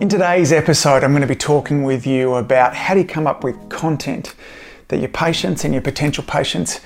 In 0.00 0.08
today's 0.08 0.50
episode, 0.50 1.04
I'm 1.04 1.10
going 1.10 1.20
to 1.20 1.26
be 1.26 1.34
talking 1.34 1.82
with 1.82 2.06
you 2.06 2.36
about 2.36 2.74
how 2.74 2.94
do 2.94 3.00
you 3.00 3.06
come 3.06 3.26
up 3.26 3.44
with 3.44 3.68
content 3.68 4.34
that 4.88 4.98
your 4.98 5.10
patients 5.10 5.66
and 5.66 5.74
your 5.74 5.82
potential 5.82 6.24
patients 6.26 6.80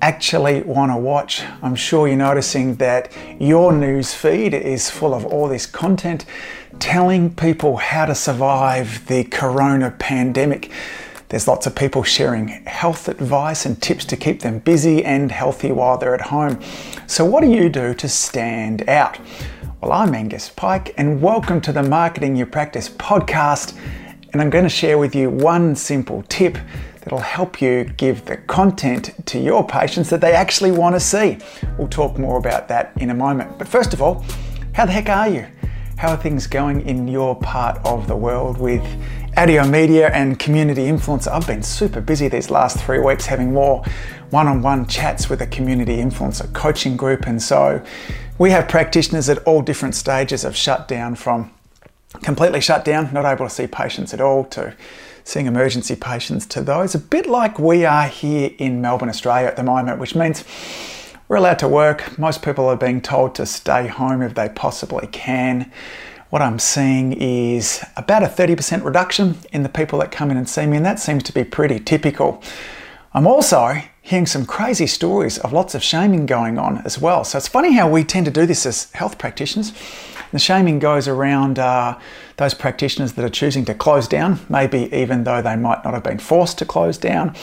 actually 0.00 0.62
want 0.62 0.90
to 0.90 0.96
watch. 0.96 1.42
I'm 1.60 1.74
sure 1.74 2.08
you're 2.08 2.16
noticing 2.16 2.76
that 2.76 3.12
your 3.38 3.70
news 3.70 4.14
feed 4.14 4.54
is 4.54 4.88
full 4.88 5.12
of 5.12 5.26
all 5.26 5.46
this 5.46 5.66
content 5.66 6.24
telling 6.78 7.34
people 7.34 7.76
how 7.76 8.06
to 8.06 8.14
survive 8.14 9.06
the 9.08 9.24
corona 9.24 9.90
pandemic. 9.90 10.72
There's 11.28 11.46
lots 11.46 11.66
of 11.66 11.74
people 11.74 12.02
sharing 12.02 12.48
health 12.48 13.08
advice 13.08 13.66
and 13.66 13.82
tips 13.82 14.06
to 14.06 14.16
keep 14.16 14.40
them 14.40 14.60
busy 14.60 15.04
and 15.04 15.30
healthy 15.30 15.70
while 15.70 15.98
they're 15.98 16.14
at 16.14 16.22
home. 16.22 16.58
So, 17.08 17.26
what 17.26 17.42
do 17.42 17.50
you 17.50 17.68
do 17.68 17.92
to 17.92 18.08
stand 18.08 18.88
out? 18.88 19.18
Well, 19.84 19.92
I'm 19.92 20.14
Angus 20.14 20.48
Pyke, 20.48 20.94
and 20.96 21.20
welcome 21.20 21.60
to 21.60 21.70
the 21.70 21.82
Marketing 21.82 22.36
Your 22.36 22.46
Practice 22.46 22.88
podcast. 22.88 23.78
And 24.32 24.40
I'm 24.40 24.48
going 24.48 24.64
to 24.64 24.70
share 24.70 24.96
with 24.96 25.14
you 25.14 25.28
one 25.28 25.76
simple 25.76 26.22
tip 26.30 26.56
that'll 27.02 27.18
help 27.18 27.60
you 27.60 27.84
give 27.98 28.24
the 28.24 28.38
content 28.38 29.12
to 29.26 29.38
your 29.38 29.62
patients 29.66 30.08
that 30.08 30.22
they 30.22 30.32
actually 30.32 30.72
want 30.72 30.94
to 30.94 31.00
see. 31.00 31.36
We'll 31.76 31.88
talk 31.88 32.18
more 32.18 32.38
about 32.38 32.66
that 32.68 32.92
in 32.96 33.10
a 33.10 33.14
moment. 33.14 33.58
But 33.58 33.68
first 33.68 33.92
of 33.92 34.00
all, 34.00 34.24
how 34.72 34.86
the 34.86 34.92
heck 34.92 35.10
are 35.10 35.28
you? 35.28 35.46
How 35.98 36.12
are 36.12 36.16
things 36.16 36.46
going 36.46 36.80
in 36.88 37.06
your 37.06 37.38
part 37.38 37.76
of 37.84 38.08
the 38.08 38.16
world 38.16 38.56
with 38.56 38.82
Adio 39.36 39.66
Media 39.66 40.10
and 40.10 40.38
community 40.38 40.82
Influencer. 40.82 41.28
I've 41.28 41.46
been 41.46 41.62
super 41.62 42.00
busy 42.00 42.28
these 42.28 42.50
last 42.50 42.78
three 42.78 43.00
weeks 43.00 43.26
having 43.26 43.52
more 43.52 43.84
one 44.30 44.46
on 44.46 44.62
one 44.62 44.86
chats 44.86 45.28
with 45.28 45.40
a 45.40 45.46
community 45.48 45.96
influencer 45.96 46.52
coaching 46.52 46.96
group. 46.96 47.26
And 47.26 47.42
so 47.42 47.84
we 48.38 48.50
have 48.50 48.68
practitioners 48.68 49.28
at 49.28 49.38
all 49.38 49.60
different 49.60 49.96
stages 49.96 50.44
of 50.44 50.54
shutdown 50.54 51.16
from 51.16 51.50
completely 52.22 52.60
shut 52.60 52.84
down, 52.84 53.12
not 53.12 53.24
able 53.24 53.48
to 53.48 53.52
see 53.52 53.66
patients 53.66 54.14
at 54.14 54.20
all, 54.20 54.44
to 54.44 54.76
seeing 55.24 55.46
emergency 55.46 55.96
patients, 55.96 56.46
to 56.46 56.60
those 56.60 56.94
a 56.94 56.98
bit 56.98 57.26
like 57.26 57.58
we 57.58 57.84
are 57.84 58.06
here 58.06 58.52
in 58.58 58.80
Melbourne, 58.80 59.08
Australia 59.08 59.48
at 59.48 59.56
the 59.56 59.64
moment, 59.64 59.98
which 59.98 60.14
means 60.14 60.44
we're 61.26 61.36
allowed 61.36 61.58
to 61.58 61.68
work. 61.68 62.18
Most 62.18 62.42
people 62.42 62.66
are 62.66 62.76
being 62.76 63.00
told 63.00 63.34
to 63.34 63.46
stay 63.46 63.88
home 63.88 64.22
if 64.22 64.34
they 64.34 64.48
possibly 64.48 65.08
can. 65.08 65.72
What 66.34 66.42
I'm 66.42 66.58
seeing 66.58 67.12
is 67.12 67.80
about 67.96 68.24
a 68.24 68.26
30% 68.26 68.82
reduction 68.82 69.36
in 69.52 69.62
the 69.62 69.68
people 69.68 70.00
that 70.00 70.10
come 70.10 70.32
in 70.32 70.36
and 70.36 70.48
see 70.48 70.66
me, 70.66 70.76
and 70.76 70.84
that 70.84 70.98
seems 70.98 71.22
to 71.22 71.32
be 71.32 71.44
pretty 71.44 71.78
typical. 71.78 72.42
I'm 73.12 73.24
also 73.24 73.80
hearing 74.02 74.26
some 74.26 74.44
crazy 74.44 74.88
stories 74.88 75.38
of 75.38 75.52
lots 75.52 75.76
of 75.76 75.82
shaming 75.84 76.26
going 76.26 76.58
on 76.58 76.78
as 76.78 76.98
well. 76.98 77.22
So 77.22 77.38
it's 77.38 77.46
funny 77.46 77.74
how 77.74 77.88
we 77.88 78.02
tend 78.02 78.26
to 78.26 78.32
do 78.32 78.46
this 78.46 78.66
as 78.66 78.90
health 78.94 79.16
practitioners. 79.16 79.72
The 80.32 80.40
shaming 80.40 80.80
goes 80.80 81.06
around 81.06 81.60
uh, 81.60 82.00
those 82.36 82.52
practitioners 82.52 83.12
that 83.12 83.24
are 83.24 83.28
choosing 83.28 83.64
to 83.66 83.74
close 83.74 84.08
down, 84.08 84.40
maybe 84.48 84.92
even 84.92 85.22
though 85.22 85.40
they 85.40 85.54
might 85.54 85.84
not 85.84 85.94
have 85.94 86.02
been 86.02 86.18
forced 86.18 86.58
to 86.58 86.64
close 86.64 86.98
down, 86.98 87.36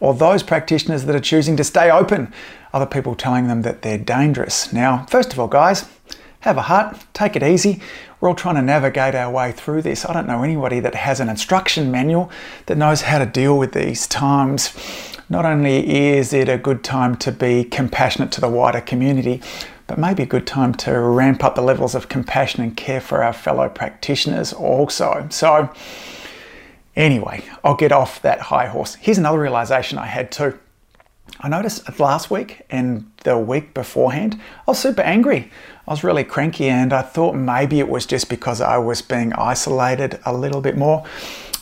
or 0.00 0.14
those 0.14 0.42
practitioners 0.42 1.04
that 1.04 1.14
are 1.14 1.20
choosing 1.20 1.58
to 1.58 1.64
stay 1.64 1.90
open, 1.90 2.32
other 2.72 2.86
people 2.86 3.14
telling 3.14 3.46
them 3.46 3.60
that 3.60 3.82
they're 3.82 3.98
dangerous. 3.98 4.72
Now, 4.72 5.04
first 5.10 5.34
of 5.34 5.38
all, 5.38 5.48
guys, 5.48 5.84
have 6.40 6.56
a 6.56 6.62
heart, 6.62 7.04
take 7.12 7.36
it 7.36 7.42
easy. 7.42 7.80
We're 8.20 8.28
all 8.28 8.34
trying 8.34 8.54
to 8.56 8.62
navigate 8.62 9.14
our 9.14 9.30
way 9.30 9.52
through 9.52 9.82
this. 9.82 10.04
I 10.04 10.12
don't 10.12 10.26
know 10.26 10.42
anybody 10.42 10.80
that 10.80 10.94
has 10.94 11.20
an 11.20 11.28
instruction 11.28 11.90
manual 11.90 12.30
that 12.66 12.78
knows 12.78 13.02
how 13.02 13.18
to 13.18 13.26
deal 13.26 13.58
with 13.58 13.72
these 13.72 14.06
times. 14.06 14.72
Not 15.28 15.44
only 15.44 16.08
is 16.08 16.32
it 16.32 16.48
a 16.48 16.56
good 16.56 16.82
time 16.82 17.16
to 17.16 17.32
be 17.32 17.64
compassionate 17.64 18.32
to 18.32 18.40
the 18.40 18.48
wider 18.48 18.80
community, 18.80 19.42
but 19.86 19.98
maybe 19.98 20.22
a 20.22 20.26
good 20.26 20.46
time 20.46 20.74
to 20.74 20.98
ramp 20.98 21.42
up 21.42 21.54
the 21.54 21.62
levels 21.62 21.94
of 21.94 22.08
compassion 22.08 22.62
and 22.62 22.76
care 22.76 23.00
for 23.00 23.22
our 23.22 23.32
fellow 23.32 23.68
practitioners 23.68 24.52
also. 24.52 25.26
So, 25.30 25.70
anyway, 26.94 27.42
I'll 27.64 27.74
get 27.74 27.90
off 27.90 28.22
that 28.22 28.40
high 28.40 28.66
horse. 28.66 28.94
Here's 28.96 29.18
another 29.18 29.40
realization 29.40 29.98
I 29.98 30.06
had 30.06 30.30
too. 30.30 30.58
I 31.40 31.48
noticed 31.48 31.98
last 32.00 32.30
week 32.30 32.62
and 32.70 33.10
the 33.24 33.38
week 33.38 33.74
beforehand, 33.74 34.40
I 34.66 34.70
was 34.70 34.78
super 34.78 35.02
angry. 35.02 35.50
I 35.86 35.90
was 35.90 36.04
really 36.04 36.24
cranky, 36.24 36.68
and 36.68 36.92
I 36.92 37.02
thought 37.02 37.34
maybe 37.34 37.78
it 37.78 37.88
was 37.88 38.04
just 38.04 38.28
because 38.28 38.60
I 38.60 38.76
was 38.76 39.00
being 39.00 39.32
isolated 39.32 40.20
a 40.26 40.36
little 40.36 40.60
bit 40.60 40.76
more. 40.76 41.04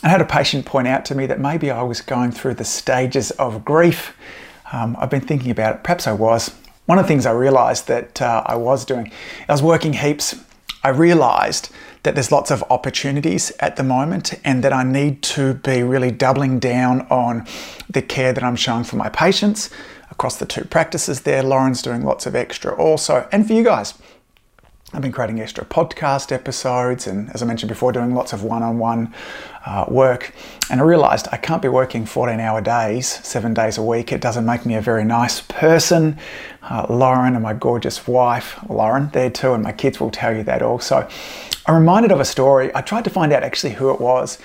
I 0.03 0.09
had 0.09 0.19
a 0.19 0.25
patient 0.25 0.65
point 0.65 0.87
out 0.87 1.05
to 1.05 1.15
me 1.15 1.25
that 1.27 1.39
maybe 1.39 1.71
I 1.71 1.81
was 1.81 2.01
going 2.01 2.31
through 2.31 2.55
the 2.55 2.65
stages 2.65 3.31
of 3.31 3.63
grief. 3.63 4.15
Um, 4.73 4.97
I've 4.99 5.09
been 5.09 5.21
thinking 5.21 5.49
about 5.49 5.75
it, 5.75 5.83
perhaps 5.83 6.07
I 6.07 6.11
was. 6.11 6.53
One 6.87 6.97
of 6.97 7.05
the 7.05 7.07
things 7.07 7.25
I 7.25 7.31
realized 7.31 7.87
that 7.87 8.21
uh, 8.21 8.43
I 8.45 8.55
was 8.55 8.85
doing, 8.85 9.11
I 9.47 9.51
was 9.51 9.63
working 9.63 9.93
heaps. 9.93 10.35
I 10.87 10.91
realized 10.91 11.69
that 12.03 12.15
there's 12.15 12.31
lots 12.31 12.49
of 12.49 12.63
opportunities 12.69 13.51
at 13.59 13.75
the 13.75 13.83
moment 13.83 14.33
and 14.45 14.63
that 14.63 14.71
I 14.71 14.83
need 14.83 15.21
to 15.23 15.55
be 15.55 15.83
really 15.83 16.11
doubling 16.11 16.59
down 16.59 17.01
on 17.09 17.45
the 17.89 18.01
care 18.01 18.31
that 18.31 18.41
I'm 18.41 18.55
showing 18.55 18.85
for 18.85 18.95
my 18.95 19.09
patients 19.09 19.69
across 20.11 20.37
the 20.37 20.45
two 20.45 20.63
practices 20.63 21.23
there. 21.23 21.43
Lauren's 21.43 21.81
doing 21.81 22.05
lots 22.05 22.25
of 22.25 22.37
extra 22.37 22.73
also, 22.73 23.27
and 23.33 23.45
for 23.45 23.51
you 23.51 23.65
guys. 23.65 23.95
I've 24.93 25.01
been 25.01 25.11
creating 25.11 25.41
extra 25.41 25.65
podcast 25.65 26.31
episodes 26.31 27.05
and, 27.05 27.29
as 27.31 27.43
I 27.43 27.45
mentioned 27.45 27.67
before, 27.67 27.91
doing 27.91 28.15
lots 28.15 28.31
of 28.31 28.41
one 28.41 28.63
on 28.63 28.79
one 28.79 29.13
work. 29.87 30.33
And 30.69 30.79
I 30.79 30.83
realized 30.83 31.27
I 31.31 31.37
can't 31.37 31.61
be 31.61 31.67
working 31.67 32.05
14 32.05 32.39
hour 32.39 32.61
days, 32.61 33.07
seven 33.07 33.53
days 33.53 33.77
a 33.77 33.83
week. 33.83 34.11
It 34.11 34.21
doesn't 34.21 34.45
make 34.45 34.65
me 34.65 34.75
a 34.75 34.81
very 34.81 35.03
nice 35.03 35.41
person. 35.41 36.17
Uh, 36.61 36.85
Lauren 36.89 37.33
and 37.33 37.43
my 37.43 37.53
gorgeous 37.53 38.07
wife, 38.07 38.57
Lauren, 38.69 39.09
there 39.13 39.29
too, 39.29 39.53
and 39.53 39.63
my 39.63 39.71
kids 39.71 39.99
will 39.99 40.11
tell 40.11 40.35
you 40.35 40.43
that 40.43 40.61
also. 40.61 41.07
I'm 41.65 41.75
reminded 41.75 42.11
of 42.11 42.19
a 42.19 42.25
story. 42.25 42.71
I 42.75 42.81
tried 42.81 43.03
to 43.05 43.09
find 43.09 43.33
out 43.33 43.43
actually 43.43 43.73
who 43.73 43.91
it 43.91 43.99
was 43.99 44.39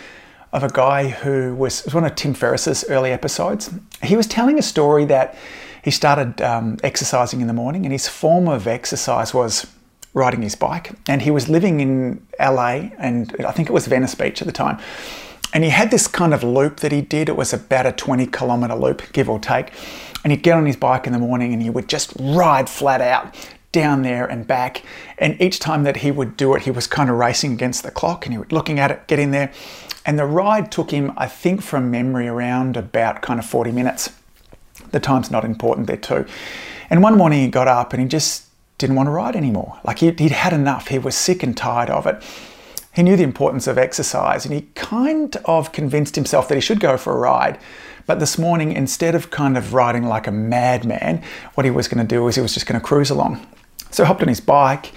of 0.53 0.63
a 0.63 0.69
guy 0.69 1.09
who 1.09 1.55
was, 1.55 1.85
was 1.85 1.95
one 1.95 2.05
of 2.05 2.15
Tim 2.15 2.35
Ferriss's 2.35 2.85
early 2.89 3.11
episodes. 3.11 3.71
He 4.03 4.17
was 4.17 4.27
telling 4.27 4.59
a 4.59 4.63
story 4.63 5.05
that 5.07 5.37
he 5.83 5.91
started 5.91 6.41
um, 6.43 6.79
exercising 6.85 7.41
in 7.41 7.47
the 7.47 7.53
morning, 7.53 7.85
and 7.85 7.93
his 7.93 8.07
form 8.09 8.49
of 8.49 8.67
exercise 8.67 9.35
was 9.35 9.67
riding 10.15 10.43
his 10.43 10.55
bike. 10.55 10.93
And 11.09 11.23
he 11.23 11.31
was 11.31 11.49
living 11.49 11.81
in 11.81 12.27
LA, 12.39 12.91
and 12.99 13.35
I 13.47 13.53
think 13.53 13.69
it 13.69 13.73
was 13.73 13.87
Venice 13.87 14.15
Beach 14.15 14.41
at 14.43 14.47
the 14.47 14.53
time. 14.53 14.79
And 15.53 15.65
he 15.65 15.71
had 15.71 15.91
this 15.91 16.07
kind 16.07 16.33
of 16.33 16.43
loop 16.43 16.81
that 16.81 16.93
he 16.93 17.03
did. 17.03 17.29
It 17.29 17.37
was 17.37 17.53
about 17.53 17.87
a 17.87 17.93
20 17.93 18.27
kilometer 18.27 18.75
loop, 18.75 19.13
give 19.13 19.29
or 19.29 19.39
take. 19.39 19.73
And 20.25 20.31
he'd 20.31 20.43
get 20.43 20.57
on 20.57 20.67
his 20.67 20.77
bike 20.77 21.07
in 21.07 21.13
the 21.13 21.19
morning 21.19 21.53
and 21.53 21.63
he 21.63 21.69
would 21.69 21.89
just 21.89 22.15
ride 22.19 22.69
flat 22.71 23.01
out 23.01 23.35
down 23.71 24.03
there 24.03 24.25
and 24.25 24.47
back. 24.47 24.83
And 25.19 25.41
each 25.41 25.59
time 25.59 25.83
that 25.83 25.99
he 25.99 26.11
would 26.11 26.37
do 26.37 26.55
it, 26.55 26.63
he 26.63 26.71
was 26.71 26.87
kind 26.87 27.11
of 27.11 27.17
racing 27.17 27.53
against 27.53 27.83
the 27.83 27.91
clock 27.91 28.25
and 28.25 28.33
he 28.33 28.39
was 28.39 28.53
looking 28.53 28.79
at 28.79 28.91
it, 28.91 29.07
getting 29.09 29.31
there. 29.31 29.53
And 30.07 30.19
the 30.19 30.27
ride 30.27 30.73
took 30.73 30.91
him, 30.91 31.13
I 31.17 31.27
think, 31.27 31.63
from 31.63 31.91
memory 31.91 32.29
around 32.29 32.77
about 32.77 33.23
kind 33.23 33.39
of 33.39 33.47
40 33.47 33.73
minutes. 33.73 34.11
The 34.91 35.01
time's 35.01 35.31
not 35.31 35.45
important 35.45 35.87
there, 35.87 35.97
too. 35.97 36.27
And 36.91 37.03
one 37.03 37.17
morning 37.17 37.41
he 37.41 37.49
got 37.49 37.69
up 37.69 37.93
and 37.93 38.03
he 38.03 38.09
just 38.09 38.47
didn't 38.83 38.97
want 38.97 39.07
to 39.07 39.13
ride 39.13 39.37
anymore. 39.37 39.81
Like 39.85 40.01
he'd, 40.01 40.19
he'd 40.19 40.33
had 40.33 40.53
enough. 40.53 40.89
He 40.89 40.99
was 40.99 41.15
sick 41.15 41.43
and 41.43 41.57
tired 41.57 41.89
of 41.89 42.07
it. 42.07 42.23
He 42.95 43.03
knew 43.03 43.17
the 43.17 43.23
importance 43.23 43.67
of 43.67 43.79
exercise 43.79 44.45
and 44.45 44.55
he 44.55 44.63
kind 44.75 45.35
of 45.47 45.73
convinced 45.73 46.15
himself 46.15 46.49
that 46.49 46.57
he 46.57 46.61
should 46.61 46.81
go 46.81 46.99
for 46.99 47.15
a 47.15 47.19
ride. 47.19 47.59
But 48.07 48.21
this 48.21 48.37
morning, 48.37 48.73
instead 48.73 49.15
of 49.15 49.31
kind 49.31 49.57
of 49.57 49.73
riding 49.73 50.05
like 50.05 50.27
a 50.27 50.33
madman, 50.33 51.23
what 51.55 51.65
he 51.65 51.71
was 51.71 51.89
going 51.89 52.07
to 52.07 52.15
do 52.15 52.23
was 52.23 52.35
he 52.35 52.43
was 52.43 52.53
just 52.53 52.67
going 52.67 52.79
to 52.79 52.85
cruise 52.85 53.09
along. 53.09 53.47
So 53.91 54.03
he 54.03 54.09
hopped 54.09 54.23
on 54.23 54.29
his 54.29 54.41
bike, 54.41 54.93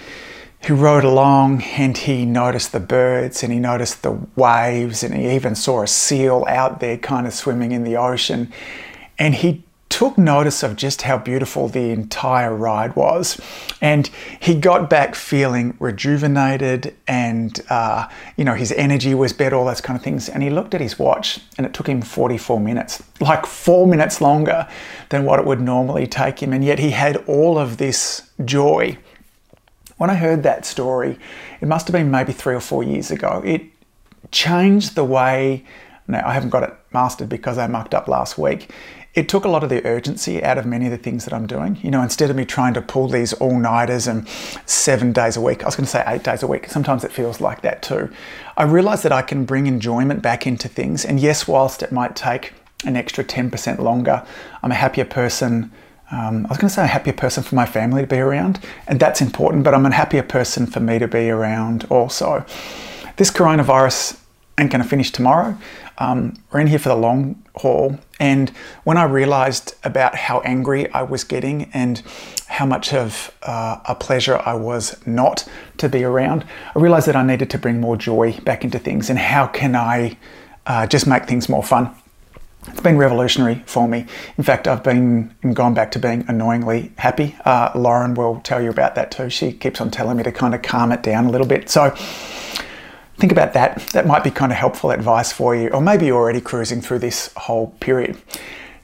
he 0.60 0.72
rode 0.72 1.04
along 1.04 1.62
and 1.62 1.96
he 1.96 2.26
noticed 2.26 2.72
the 2.72 2.80
birds 2.80 3.42
and 3.42 3.52
he 3.52 3.58
noticed 3.58 4.02
the 4.02 4.18
waves 4.34 5.04
and 5.04 5.14
he 5.14 5.30
even 5.30 5.54
saw 5.54 5.82
a 5.82 5.86
seal 5.86 6.44
out 6.48 6.80
there 6.80 6.98
kind 6.98 7.26
of 7.26 7.32
swimming 7.32 7.72
in 7.72 7.84
the 7.84 7.96
ocean. 7.96 8.52
And 9.18 9.34
he 9.36 9.62
took 9.96 10.18
notice 10.18 10.62
of 10.62 10.76
just 10.76 11.00
how 11.00 11.16
beautiful 11.16 11.68
the 11.68 11.88
entire 11.88 12.54
ride 12.54 12.94
was. 12.94 13.40
And 13.80 14.10
he 14.38 14.54
got 14.54 14.90
back 14.90 15.14
feeling 15.14 15.74
rejuvenated 15.80 16.94
and, 17.08 17.58
uh, 17.70 18.06
you 18.36 18.44
know, 18.44 18.52
his 18.52 18.72
energy 18.72 19.14
was 19.14 19.32
better, 19.32 19.56
all 19.56 19.64
those 19.64 19.80
kind 19.80 19.98
of 19.98 20.04
things. 20.04 20.28
And 20.28 20.42
he 20.42 20.50
looked 20.50 20.74
at 20.74 20.82
his 20.82 20.98
watch 20.98 21.40
and 21.56 21.66
it 21.66 21.72
took 21.72 21.88
him 21.88 22.02
44 22.02 22.60
minutes, 22.60 23.02
like 23.22 23.46
four 23.46 23.86
minutes 23.86 24.20
longer 24.20 24.68
than 25.08 25.24
what 25.24 25.38
it 25.38 25.46
would 25.46 25.62
normally 25.62 26.06
take 26.06 26.42
him. 26.42 26.52
And 26.52 26.62
yet 26.62 26.78
he 26.78 26.90
had 26.90 27.16
all 27.26 27.58
of 27.58 27.78
this 27.78 28.30
joy. 28.44 28.98
When 29.96 30.10
I 30.10 30.16
heard 30.16 30.42
that 30.42 30.66
story, 30.66 31.18
it 31.62 31.68
must 31.68 31.86
have 31.86 31.92
been 31.92 32.10
maybe 32.10 32.34
three 32.34 32.54
or 32.54 32.60
four 32.60 32.82
years 32.82 33.10
ago. 33.10 33.40
It 33.46 33.62
changed 34.30 34.94
the 34.94 35.04
way, 35.04 35.64
now 36.06 36.22
I 36.28 36.34
haven't 36.34 36.50
got 36.50 36.64
it 36.64 36.74
mastered 36.92 37.30
because 37.30 37.56
I 37.56 37.66
mucked 37.66 37.94
up 37.94 38.08
last 38.08 38.36
week 38.36 38.70
it 39.16 39.30
took 39.30 39.46
a 39.46 39.48
lot 39.48 39.64
of 39.64 39.70
the 39.70 39.84
urgency 39.86 40.44
out 40.44 40.58
of 40.58 40.66
many 40.66 40.84
of 40.84 40.90
the 40.90 40.98
things 40.98 41.24
that 41.24 41.32
I'm 41.32 41.46
doing. 41.46 41.78
You 41.82 41.90
know, 41.90 42.02
instead 42.02 42.28
of 42.28 42.36
me 42.36 42.44
trying 42.44 42.74
to 42.74 42.82
pull 42.82 43.08
these 43.08 43.32
all 43.32 43.58
nighters 43.58 44.06
and 44.06 44.28
seven 44.66 45.12
days 45.12 45.38
a 45.38 45.40
week, 45.40 45.62
I 45.62 45.66
was 45.66 45.74
going 45.74 45.86
to 45.86 45.90
say 45.90 46.04
eight 46.06 46.22
days 46.22 46.42
a 46.42 46.46
week. 46.46 46.68
Sometimes 46.68 47.02
it 47.02 47.10
feels 47.10 47.40
like 47.40 47.62
that 47.62 47.82
too. 47.82 48.12
I 48.58 48.64
realized 48.64 49.02
that 49.04 49.12
I 49.12 49.22
can 49.22 49.46
bring 49.46 49.66
enjoyment 49.66 50.20
back 50.20 50.46
into 50.46 50.68
things. 50.68 51.02
And 51.02 51.18
yes, 51.18 51.48
whilst 51.48 51.82
it 51.82 51.90
might 51.90 52.14
take 52.14 52.52
an 52.84 52.94
extra 52.94 53.24
10% 53.24 53.78
longer, 53.78 54.24
I'm 54.62 54.70
a 54.70 54.74
happier 54.76 55.06
person. 55.06 55.72
Um, 56.10 56.44
I 56.44 56.50
was 56.50 56.58
going 56.58 56.68
to 56.68 56.74
say 56.74 56.84
a 56.84 56.86
happier 56.86 57.14
person 57.14 57.42
for 57.42 57.54
my 57.54 57.64
family 57.64 58.02
to 58.02 58.06
be 58.06 58.18
around, 58.18 58.60
and 58.86 59.00
that's 59.00 59.22
important, 59.22 59.64
but 59.64 59.74
I'm 59.74 59.86
a 59.86 59.92
happier 59.92 60.22
person 60.22 60.66
for 60.66 60.78
me 60.78 60.98
to 60.98 61.08
be 61.08 61.30
around 61.30 61.86
also. 61.88 62.44
This 63.16 63.30
coronavirus 63.30 64.20
ain't 64.58 64.70
going 64.70 64.82
to 64.82 64.88
finish 64.88 65.10
tomorrow. 65.10 65.56
Um, 65.98 66.34
we're 66.50 66.60
in 66.60 66.66
here 66.66 66.78
for 66.78 66.88
the 66.88 66.96
long 66.96 67.42
haul. 67.56 67.98
And 68.18 68.50
when 68.84 68.96
I 68.96 69.04
realized 69.04 69.74
about 69.84 70.14
how 70.14 70.40
angry 70.40 70.90
I 70.92 71.02
was 71.02 71.24
getting 71.24 71.70
and 71.74 72.02
how 72.46 72.64
much 72.64 72.92
of 72.94 73.36
uh, 73.42 73.80
a 73.86 73.94
pleasure 73.94 74.40
I 74.44 74.54
was 74.54 74.96
not 75.06 75.46
to 75.78 75.88
be 75.88 76.04
around, 76.04 76.44
I 76.74 76.78
realized 76.78 77.06
that 77.08 77.16
I 77.16 77.22
needed 77.22 77.50
to 77.50 77.58
bring 77.58 77.80
more 77.80 77.96
joy 77.96 78.38
back 78.44 78.64
into 78.64 78.78
things. 78.78 79.10
And 79.10 79.18
how 79.18 79.46
can 79.46 79.76
I 79.76 80.16
uh, 80.66 80.86
just 80.86 81.06
make 81.06 81.26
things 81.26 81.48
more 81.48 81.62
fun? 81.62 81.94
It's 82.68 82.80
been 82.80 82.96
revolutionary 82.96 83.62
for 83.66 83.86
me. 83.86 84.06
In 84.38 84.42
fact, 84.42 84.66
I've 84.66 84.82
been 84.82 85.32
gone 85.52 85.74
back 85.74 85.92
to 85.92 85.98
being 85.98 86.24
annoyingly 86.28 86.92
happy. 86.98 87.36
Uh, 87.44 87.70
Lauren 87.76 88.14
will 88.14 88.40
tell 88.40 88.60
you 88.60 88.70
about 88.70 88.96
that 88.96 89.12
too. 89.12 89.30
She 89.30 89.52
keeps 89.52 89.80
on 89.80 89.90
telling 89.90 90.16
me 90.16 90.24
to 90.24 90.32
kind 90.32 90.54
of 90.54 90.62
calm 90.62 90.90
it 90.90 91.02
down 91.02 91.26
a 91.26 91.30
little 91.30 91.46
bit. 91.46 91.70
So 91.70 91.94
think 93.18 93.32
about 93.32 93.52
that. 93.54 93.78
That 93.92 94.06
might 94.06 94.24
be 94.24 94.30
kind 94.30 94.52
of 94.52 94.58
helpful 94.58 94.90
advice 94.90 95.32
for 95.32 95.54
you, 95.54 95.68
or 95.68 95.80
maybe 95.80 96.06
you're 96.06 96.16
already 96.16 96.40
cruising 96.40 96.80
through 96.80 97.00
this 97.00 97.32
whole 97.36 97.68
period. 97.80 98.16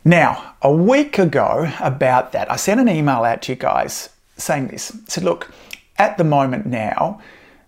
Now, 0.04 0.54
a 0.62 0.72
week 0.72 1.18
ago, 1.18 1.72
about 1.80 2.32
that, 2.32 2.50
I 2.50 2.56
sent 2.56 2.80
an 2.80 2.88
email 2.88 3.24
out 3.24 3.42
to 3.42 3.52
you 3.52 3.56
guys 3.56 4.08
saying 4.36 4.68
this. 4.68 4.92
I 4.94 4.98
said, 5.06 5.24
look, 5.24 5.52
at 5.96 6.18
the 6.18 6.24
moment 6.24 6.66
now, 6.66 7.20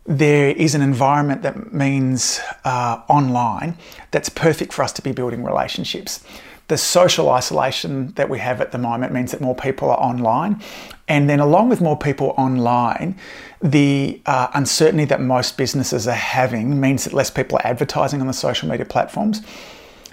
there 0.07 0.51
is 0.51 0.75
an 0.75 0.83
environment 0.83 1.43
that 1.43 1.73
means 1.73 2.41
uh, 2.65 3.01
online 3.09 3.77
that's 4.11 4.29
perfect 4.29 4.73
for 4.73 4.83
us 4.83 4.93
to 4.93 5.03
be 5.03 5.13
building 5.13 5.45
relationships. 5.45 6.25
The 6.69 6.79
social 6.79 7.29
isolation 7.31 8.13
that 8.13 8.31
we 8.31 8.39
have 8.39 8.61
at 8.61 8.73
the 8.73 8.79
moment 8.79 9.13
means 9.13 9.33
that 9.33 9.41
more 9.41 9.55
people 9.55 9.91
are 9.91 9.99
online. 9.99 10.63
And 11.09 11.29
then, 11.29 11.41
along 11.41 11.69
with 11.69 11.81
more 11.81 11.99
people 11.99 12.35
online, 12.39 13.17
the 13.61 14.21
uh, 14.25 14.49
uncertainty 14.55 15.05
that 15.07 15.21
most 15.21 15.59
businesses 15.59 16.09
are 16.09 16.13
having 16.13 16.81
means 16.81 17.05
that 17.05 17.13
less 17.13 17.31
people 17.31 17.59
are 17.59 17.67
advertising 17.67 18.21
on 18.21 18.27
the 18.27 18.33
social 18.33 18.69
media 18.69 18.87
platforms. 18.87 19.43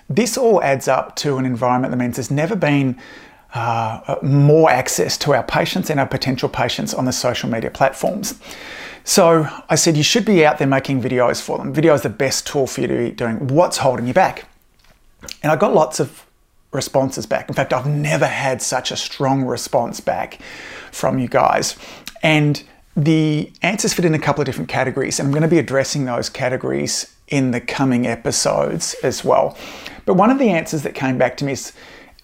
This 0.09 0.38
all 0.38 0.62
adds 0.62 0.88
up 0.89 1.15
to 1.18 1.38
an 1.38 1.45
environment 1.45 1.92
that 1.92 1.98
means 1.98 2.18
there's 2.18 2.31
never 2.31 2.56
been 2.56 3.00
uh, 3.54 4.15
more 4.21 4.69
access 4.69 5.18
to 5.19 5.33
our 5.33 5.44
patients 5.44 5.89
and 5.89 6.00
our 6.00 6.07
potential 6.07 6.50
patients 6.50 6.94
on 6.94 7.06
the 7.06 7.12
social 7.12 7.50
media 7.50 7.69
platforms. 7.69 8.39
So 9.04 9.47
I 9.69 9.75
said 9.75 9.97
you 9.97 10.04
should 10.04 10.25
be 10.25 10.45
out 10.45 10.57
there 10.57 10.68
making 10.68 11.01
videos 11.01 11.42
for 11.42 11.57
them. 11.57 11.74
Video 11.74 11.94
is 11.94 12.01
the 12.01 12.09
best 12.09 12.45
tool 12.45 12.68
for 12.68 12.81
you 12.81 12.88
to 12.88 12.97
be 12.97 13.12
doing. 13.12 13.47
What's 13.47 13.77
holding 13.77 14.07
you 14.07 14.13
back? 14.13 14.45
And 15.44 15.51
I 15.51 15.56
got 15.56 15.74
lots 15.74 16.00
of 16.00 16.25
responses 16.71 17.25
back. 17.25 17.50
In 17.50 17.56
fact, 17.56 17.73
I've 17.73 17.88
never 17.88 18.27
had 18.27 18.62
such 18.62 18.91
a 18.91 18.95
strong 18.95 19.44
response 19.44 20.00
back 20.00 20.39
from 20.91 21.19
you 21.19 21.27
guys. 21.27 21.75
And 22.23 22.63
the 22.95 23.51
answers 23.62 23.94
fit 23.94 24.06
in 24.06 24.13
a 24.13 24.19
couple 24.19 24.41
of 24.41 24.45
different 24.45 24.69
categories, 24.69 25.19
and 25.19 25.27
I'm 25.27 25.31
going 25.31 25.44
to 25.44 25.47
be 25.47 25.59
addressing 25.59 26.06
those 26.06 26.29
categories 26.29 27.13
in 27.27 27.51
the 27.51 27.62
coming 27.62 28.06
episodes 28.06 28.95
as 29.03 29.23
well. 29.23 29.57
But 30.06 30.15
one 30.15 30.29
of 30.29 30.39
the 30.39 30.50
answers 30.50 30.83
that 30.83 30.94
came 30.94 31.18
back 31.18 31.38
to 31.38 31.45
me 31.45 31.53
is, 31.53 31.73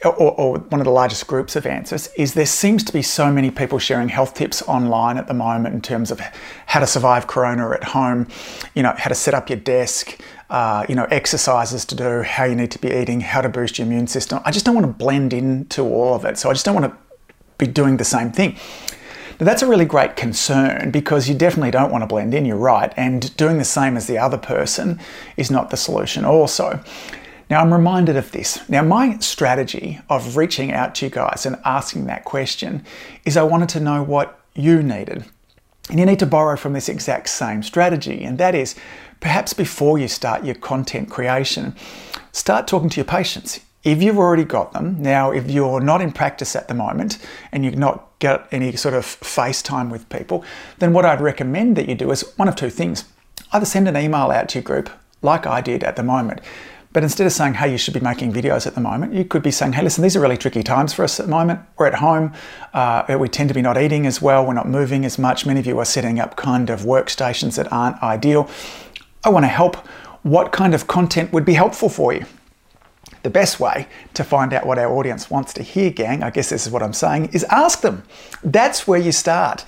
or, 0.05 0.13
or, 0.13 0.59
one 0.59 0.79
of 0.79 0.85
the 0.85 0.91
largest 0.91 1.25
groups 1.25 1.55
of 1.55 1.65
answers, 1.65 2.07
is 2.17 2.35
there 2.35 2.45
seems 2.45 2.83
to 2.83 2.93
be 2.93 3.01
so 3.01 3.31
many 3.31 3.49
people 3.49 3.79
sharing 3.79 4.09
health 4.09 4.35
tips 4.35 4.61
online 4.63 5.17
at 5.17 5.27
the 5.27 5.33
moment 5.33 5.73
in 5.73 5.81
terms 5.81 6.11
of 6.11 6.19
how 6.67 6.79
to 6.79 6.85
survive 6.85 7.25
Corona 7.25 7.71
at 7.71 7.83
home, 7.83 8.27
you 8.75 8.83
know, 8.83 8.93
how 8.95 9.09
to 9.09 9.15
set 9.15 9.33
up 9.33 9.49
your 9.49 9.57
desk, 9.57 10.21
uh, 10.51 10.85
you 10.87 10.93
know, 10.93 11.05
exercises 11.05 11.83
to 11.85 11.95
do, 11.95 12.21
how 12.21 12.43
you 12.43 12.55
need 12.55 12.69
to 12.71 12.79
be 12.79 12.89
eating, 12.89 13.21
how 13.21 13.41
to 13.41 13.49
boost 13.49 13.79
your 13.79 13.87
immune 13.87 14.05
system. 14.05 14.39
I 14.45 14.51
just 14.51 14.65
don't 14.65 14.75
want 14.75 14.85
to 14.85 14.93
blend 14.93 15.33
into 15.33 15.81
all 15.81 16.13
of 16.13 16.25
it. 16.25 16.37
So 16.37 16.51
I 16.51 16.53
just 16.53 16.65
don't 16.65 16.75
want 16.75 16.93
to 16.93 16.97
be 17.57 17.65
doing 17.65 17.97
the 17.97 18.05
same 18.05 18.31
thing. 18.31 18.55
Now, 19.39 19.45
that's 19.45 19.63
a 19.63 19.67
really 19.67 19.85
great 19.85 20.15
concern 20.15 20.91
because 20.91 21.27
you 21.27 21.35
definitely 21.35 21.71
don't 21.71 21.91
want 21.91 22.03
to 22.03 22.07
blend 22.07 22.35
in, 22.35 22.45
you're 22.45 22.55
right. 22.55 22.93
And 22.97 23.35
doing 23.35 23.57
the 23.57 23.65
same 23.65 23.97
as 23.97 24.05
the 24.05 24.19
other 24.19 24.37
person 24.37 24.99
is 25.37 25.49
not 25.49 25.71
the 25.71 25.77
solution, 25.77 26.23
also. 26.23 26.83
Now, 27.49 27.61
I'm 27.61 27.73
reminded 27.73 28.17
of 28.17 28.31
this. 28.31 28.67
Now, 28.67 28.83
my 28.83 29.17
strategy 29.19 29.99
of 30.09 30.35
reaching 30.35 30.73
out 30.73 30.95
to 30.95 31.05
you 31.05 31.11
guys 31.11 31.45
and 31.45 31.57
asking 31.63 32.05
that 32.05 32.25
question 32.25 32.83
is 33.23 33.37
I 33.37 33.43
wanted 33.43 33.69
to 33.69 33.79
know 33.79 34.03
what 34.03 34.39
you 34.53 34.83
needed. 34.83 35.23
And 35.89 35.99
you 35.99 36.05
need 36.05 36.19
to 36.19 36.25
borrow 36.25 36.57
from 36.57 36.73
this 36.73 36.89
exact 36.89 37.29
same 37.29 37.63
strategy, 37.63 38.23
and 38.23 38.37
that 38.37 38.53
is 38.53 38.75
perhaps 39.21 39.53
before 39.53 39.97
you 39.97 40.09
start 40.09 40.43
your 40.43 40.55
content 40.55 41.09
creation, 41.09 41.75
start 42.33 42.67
talking 42.67 42.89
to 42.89 42.97
your 42.97 43.05
patients. 43.05 43.61
If 43.83 44.03
you've 44.03 44.17
already 44.17 44.43
got 44.43 44.73
them, 44.73 45.01
now 45.01 45.31
if 45.31 45.49
you're 45.49 45.79
not 45.79 46.01
in 46.01 46.11
practice 46.11 46.57
at 46.57 46.67
the 46.67 46.73
moment 46.73 47.17
and 47.53 47.63
you've 47.63 47.77
not 47.77 48.19
got 48.19 48.47
any 48.51 48.75
sort 48.75 48.93
of 48.93 49.05
FaceTime 49.05 49.89
with 49.89 50.09
people, 50.09 50.43
then 50.79 50.91
what 50.91 51.05
I'd 51.05 51.21
recommend 51.21 51.77
that 51.77 51.87
you 51.87 51.95
do 51.95 52.11
is 52.11 52.33
one 52.35 52.49
of 52.49 52.57
two 52.57 52.69
things. 52.69 53.05
Either 53.53 53.65
send 53.65 53.87
an 53.87 53.95
email 53.95 54.29
out 54.29 54.49
to 54.49 54.59
your 54.59 54.63
group, 54.63 54.89
like 55.21 55.47
I 55.47 55.61
did 55.61 55.85
at 55.85 55.95
the 55.95 56.03
moment, 56.03 56.41
but 56.93 57.03
instead 57.03 57.27
of 57.27 57.33
saying, 57.33 57.55
hey, 57.55 57.71
you 57.71 57.77
should 57.77 57.93
be 57.93 57.99
making 57.99 58.31
videos 58.33 58.65
at 58.65 58.75
the 58.75 58.81
moment, 58.81 59.13
you 59.13 59.25
could 59.25 59.43
be 59.43 59.51
saying, 59.51 59.73
hey, 59.73 59.83
listen, 59.83 60.01
these 60.01 60.15
are 60.15 60.19
really 60.19 60.37
tricky 60.37 60.63
times 60.63 60.93
for 60.93 61.03
us 61.03 61.19
at 61.19 61.25
the 61.25 61.29
moment. 61.29 61.59
We're 61.77 61.87
at 61.87 61.95
home. 61.95 62.33
Uh, 62.73 63.17
we 63.19 63.27
tend 63.27 63.49
to 63.49 63.53
be 63.53 63.61
not 63.61 63.77
eating 63.77 64.07
as 64.07 64.21
well. 64.21 64.45
We're 64.45 64.53
not 64.53 64.67
moving 64.67 65.05
as 65.05 65.19
much. 65.19 65.45
Many 65.45 65.59
of 65.59 65.67
you 65.67 65.77
are 65.79 65.85
setting 65.85 66.19
up 66.19 66.35
kind 66.37 66.69
of 66.69 66.81
workstations 66.81 67.55
that 67.57 67.71
aren't 67.71 68.01
ideal. 68.01 68.49
I 69.23 69.29
want 69.29 69.43
to 69.43 69.49
help. 69.49 69.75
What 70.23 70.51
kind 70.51 70.73
of 70.73 70.87
content 70.87 71.31
would 71.33 71.45
be 71.45 71.53
helpful 71.53 71.89
for 71.89 72.13
you? 72.13 72.25
The 73.23 73.29
best 73.29 73.59
way 73.59 73.87
to 74.13 74.23
find 74.23 74.53
out 74.53 74.65
what 74.65 74.79
our 74.79 74.91
audience 74.91 75.29
wants 75.29 75.53
to 75.53 75.63
hear, 75.63 75.89
gang, 75.89 76.23
I 76.23 76.29
guess 76.29 76.49
this 76.49 76.65
is 76.65 76.71
what 76.71 76.81
I'm 76.81 76.93
saying, 76.93 77.29
is 77.33 77.43
ask 77.45 77.81
them. 77.81 78.03
That's 78.43 78.87
where 78.87 78.99
you 78.99 79.11
start. 79.11 79.65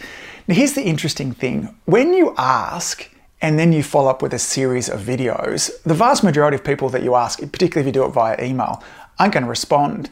Now, 0.47 0.55
here's 0.55 0.73
the 0.73 0.83
interesting 0.83 1.31
thing 1.31 1.75
when 1.85 2.13
you 2.13 2.33
ask, 2.37 3.09
and 3.41 3.57
then 3.57 3.71
you 3.71 3.83
follow 3.83 4.09
up 4.09 4.21
with 4.21 4.33
a 4.33 4.39
series 4.39 4.89
of 4.89 5.01
videos, 5.01 5.71
the 5.83 5.93
vast 5.93 6.23
majority 6.23 6.55
of 6.55 6.63
people 6.63 6.89
that 6.89 7.03
you 7.03 7.15
ask, 7.15 7.39
particularly 7.39 7.81
if 7.81 7.85
you 7.87 8.01
do 8.01 8.05
it 8.05 8.09
via 8.09 8.41
email, 8.43 8.83
aren't 9.17 9.33
going 9.33 9.43
to 9.43 9.49
respond. 9.49 10.09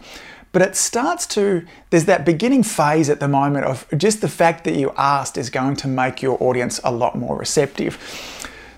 But 0.54 0.62
it 0.62 0.76
starts 0.76 1.28
to, 1.28 1.66
there's 1.90 2.06
that 2.06 2.26
beginning 2.26 2.64
phase 2.64 3.10
at 3.10 3.20
the 3.20 3.28
moment 3.28 3.66
of 3.66 3.86
just 3.98 4.22
the 4.22 4.30
fact 4.30 4.64
that 4.64 4.76
you 4.76 4.94
asked 4.98 5.38
is 5.38 5.50
going 5.50 5.76
to 5.78 5.88
make 5.88 6.22
your 6.22 6.42
audience 6.42 6.80
a 6.84 6.92
lot 6.92 7.18
more 7.18 7.38
receptive. 7.38 7.98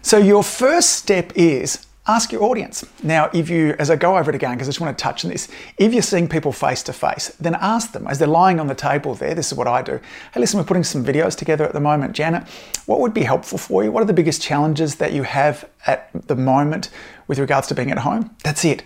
So 0.01 0.17
your 0.17 0.43
first 0.43 0.93
step 0.93 1.31
is 1.35 1.85
ask 2.09 2.31
your 2.31 2.43
audience. 2.43 2.83
Now, 3.03 3.29
if 3.33 3.49
you, 3.49 3.75
as 3.77 3.91
I 3.91 3.95
go 3.95 4.17
over 4.17 4.31
it 4.31 4.35
again, 4.35 4.53
because 4.53 4.67
I 4.67 4.71
just 4.71 4.81
want 4.81 4.97
to 4.97 5.01
touch 5.01 5.23
on 5.23 5.31
this, 5.31 5.47
if 5.77 5.93
you're 5.93 6.01
seeing 6.01 6.27
people 6.27 6.51
face 6.51 6.81
to 6.83 6.93
face, 6.93 7.29
then 7.39 7.55
ask 7.55 7.91
them 7.91 8.07
as 8.07 8.17
they're 8.17 8.27
lying 8.27 8.59
on 8.59 8.67
the 8.67 8.75
table 8.75 9.13
there. 9.13 9.35
This 9.35 9.51
is 9.51 9.57
what 9.57 9.67
I 9.67 9.83
do. 9.83 9.99
Hey, 10.33 10.39
listen, 10.39 10.57
we're 10.57 10.65
putting 10.65 10.83
some 10.83 11.05
videos 11.05 11.37
together 11.37 11.65
at 11.65 11.73
the 11.73 11.79
moment. 11.79 12.13
Janet, 12.13 12.47
what 12.87 12.99
would 12.99 13.13
be 13.13 13.23
helpful 13.23 13.59
for 13.59 13.83
you? 13.83 13.91
What 13.91 14.01
are 14.01 14.07
the 14.07 14.13
biggest 14.13 14.41
challenges 14.41 14.95
that 14.95 15.13
you 15.13 15.23
have 15.23 15.69
at 15.85 16.09
the 16.27 16.35
moment 16.35 16.89
with 17.27 17.37
regards 17.37 17.67
to 17.67 17.75
being 17.75 17.91
at 17.91 17.99
home? 17.99 18.35
That's 18.43 18.65
it. 18.65 18.83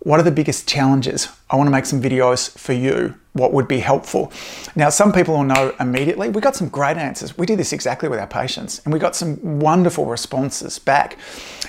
What 0.00 0.18
are 0.18 0.24
the 0.24 0.32
biggest 0.32 0.68
challenges? 0.68 1.28
I 1.48 1.54
want 1.54 1.68
to 1.68 1.70
make 1.70 1.86
some 1.86 2.02
videos 2.02 2.50
for 2.58 2.72
you. 2.72 3.14
What 3.34 3.52
would 3.52 3.68
be 3.68 3.78
helpful? 3.78 4.32
Now, 4.74 4.88
some 4.88 5.12
people 5.12 5.34
will 5.34 5.44
know 5.44 5.74
immediately. 5.78 6.28
We 6.28 6.40
got 6.40 6.56
some 6.56 6.68
great 6.68 6.96
answers. 6.96 7.38
We 7.38 7.46
did 7.46 7.58
this 7.58 7.72
exactly 7.72 8.08
with 8.08 8.18
our 8.18 8.26
patients, 8.26 8.82
and 8.84 8.92
we 8.92 8.98
got 8.98 9.14
some 9.14 9.60
wonderful 9.60 10.06
responses 10.06 10.80
back. 10.80 11.16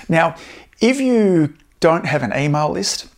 Now, 0.08 0.34
if 0.80 1.00
you 1.00 1.54
don't 1.80 2.06
have 2.06 2.22
an 2.22 2.32
email 2.36 2.70
list, 2.70 3.08